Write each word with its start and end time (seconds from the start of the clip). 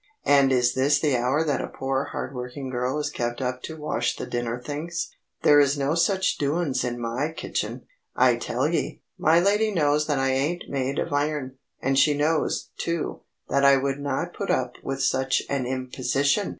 "And 0.25 0.51
is 0.51 0.73
this 0.73 0.99
the 0.99 1.15
hour 1.15 1.43
that 1.43 1.61
a 1.61 1.67
poor 1.67 2.05
hard 2.05 2.33
working 2.33 2.71
girl 2.71 2.97
is 2.97 3.11
kept 3.11 3.39
up 3.39 3.61
to 3.61 3.77
wash 3.77 4.15
the 4.15 4.25
dinner 4.25 4.59
things? 4.59 5.11
There 5.43 5.59
are 5.61 5.65
no 5.77 5.93
such 5.93 6.39
doin's 6.39 6.83
in 6.83 6.99
my 6.99 7.31
kitchen, 7.31 7.85
I 8.15 8.37
tell 8.37 8.67
ye! 8.67 9.03
My 9.19 9.39
lady 9.39 9.69
knows 9.69 10.07
that 10.07 10.17
I 10.17 10.31
ain't 10.31 10.67
made 10.67 10.97
of 10.97 11.13
iron, 11.13 11.57
and 11.81 11.99
she 11.99 12.15
knows, 12.15 12.71
too, 12.79 13.21
that 13.47 13.63
I 13.63 13.77
would 13.77 13.99
not 13.99 14.33
put 14.33 14.49
up 14.49 14.73
with 14.81 15.03
such 15.03 15.43
an 15.51 15.67
imposition!" 15.67 16.49